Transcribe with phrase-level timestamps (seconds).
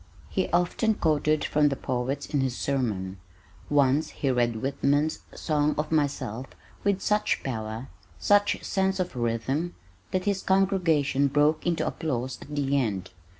[0.29, 3.19] He often quoted from the poets in his sermon.
[3.69, 6.47] Once he read Whitman's "Song of Myself"
[6.83, 9.75] with such power, such sense of rhythm
[10.09, 13.11] that his congregation broke into applause at the end.